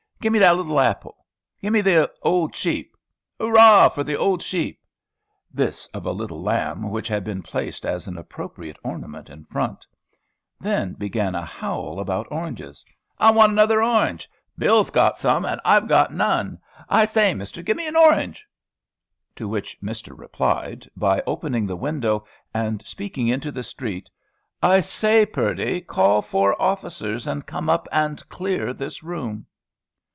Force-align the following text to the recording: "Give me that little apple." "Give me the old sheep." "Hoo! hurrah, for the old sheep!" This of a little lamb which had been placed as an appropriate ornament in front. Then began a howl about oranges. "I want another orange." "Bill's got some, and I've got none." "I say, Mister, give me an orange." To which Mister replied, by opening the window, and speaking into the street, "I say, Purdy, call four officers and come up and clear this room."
"Give 0.21 0.31
me 0.33 0.37
that 0.37 0.55
little 0.55 0.79
apple." 0.79 1.25
"Give 1.63 1.73
me 1.73 1.81
the 1.81 2.11
old 2.21 2.55
sheep." 2.55 2.95
"Hoo! 3.39 3.47
hurrah, 3.47 3.89
for 3.89 4.03
the 4.03 4.15
old 4.15 4.43
sheep!" 4.43 4.79
This 5.51 5.87
of 5.95 6.05
a 6.05 6.11
little 6.11 6.43
lamb 6.43 6.91
which 6.91 7.07
had 7.07 7.23
been 7.23 7.41
placed 7.41 7.87
as 7.87 8.07
an 8.07 8.19
appropriate 8.19 8.77
ornament 8.83 9.29
in 9.31 9.45
front. 9.45 9.83
Then 10.59 10.93
began 10.93 11.33
a 11.33 11.43
howl 11.43 11.99
about 11.99 12.27
oranges. 12.31 12.85
"I 13.17 13.31
want 13.31 13.51
another 13.51 13.81
orange." 13.81 14.29
"Bill's 14.59 14.91
got 14.91 15.17
some, 15.17 15.43
and 15.43 15.59
I've 15.65 15.87
got 15.87 16.13
none." 16.13 16.59
"I 16.87 17.05
say, 17.05 17.33
Mister, 17.33 17.63
give 17.63 17.77
me 17.77 17.87
an 17.87 17.95
orange." 17.95 18.45
To 19.37 19.47
which 19.47 19.75
Mister 19.81 20.13
replied, 20.13 20.85
by 20.95 21.23
opening 21.25 21.65
the 21.65 21.75
window, 21.75 22.27
and 22.53 22.85
speaking 22.85 23.27
into 23.27 23.51
the 23.51 23.63
street, 23.63 24.07
"I 24.61 24.81
say, 24.81 25.25
Purdy, 25.25 25.81
call 25.81 26.21
four 26.21 26.61
officers 26.61 27.25
and 27.25 27.43
come 27.43 27.69
up 27.71 27.87
and 27.91 28.21
clear 28.29 28.71
this 28.71 29.01
room." 29.01 29.47